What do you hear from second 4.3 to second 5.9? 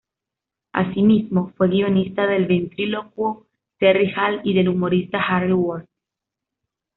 y del humorista Harry Worth.